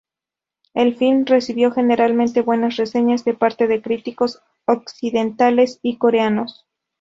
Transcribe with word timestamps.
El 0.73 0.95
film 0.95 1.25
recibió 1.27 1.69
generalmente 1.71 2.41
buenas 2.41 2.75
reseñas 2.77 3.23
de 3.23 3.35
parte 3.35 3.67
de 3.67 3.83
críticos 3.83 4.41
occidentales 4.65 5.77
y 5.83 5.99
coreanos. 5.99 6.65